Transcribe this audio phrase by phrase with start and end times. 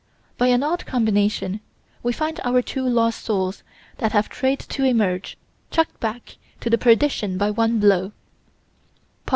[0.35, 1.59] By an odd combination,
[2.01, 3.61] we find our two lost souls
[3.99, 5.37] that have tried to emerge,
[5.69, 8.07] chucked back to perdition by one blow:
[9.27, 9.29] _Pop.